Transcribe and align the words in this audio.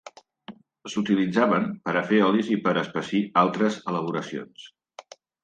S'utilitzaven 0.93 1.67
per 1.89 1.93
a 1.99 2.03
fer 2.13 2.21
olis 2.29 2.49
i 2.57 2.57
per 2.65 2.73
a 2.73 2.81
espessir 2.83 3.21
altres 3.43 3.79
elaboracions. 3.93 4.67